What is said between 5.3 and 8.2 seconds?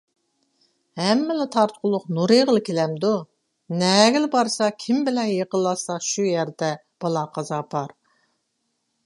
يېقىنلاشسا شۇ يەردە بالا-قازا بار،